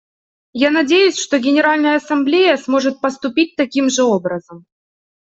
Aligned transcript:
Я 0.55 0.71
надеюсь, 0.71 1.19
что 1.19 1.37
Генеральная 1.37 1.97
Ассамблея 1.97 2.57
сможет 2.57 2.99
поступить 3.01 3.55
таким 3.55 3.87
же 3.87 4.01
образом. 4.01 4.65